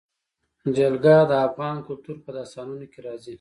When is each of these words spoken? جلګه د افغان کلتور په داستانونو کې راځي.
جلګه 0.75 1.15
د 1.29 1.31
افغان 1.47 1.77
کلتور 1.87 2.17
په 2.25 2.29
داستانونو 2.37 2.85
کې 2.91 2.99
راځي. 3.05 3.29